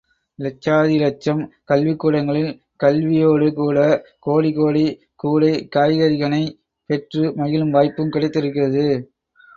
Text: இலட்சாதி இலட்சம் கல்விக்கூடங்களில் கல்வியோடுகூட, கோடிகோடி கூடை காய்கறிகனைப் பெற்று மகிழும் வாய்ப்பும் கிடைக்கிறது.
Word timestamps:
இலட்சாதி 0.39 0.93
இலட்சம் 0.93 1.41
கல்விக்கூடங்களில் 1.71 2.49
கல்வியோடுகூட, 2.79 3.77
கோடிகோடி 4.19 4.83
கூடை 5.15 5.53
காய்கறிகனைப் 5.75 6.57
பெற்று 6.89 7.23
மகிழும் 7.35 7.71
வாய்ப்பும் 7.71 8.09
கிடைக்கிறது. 8.09 8.85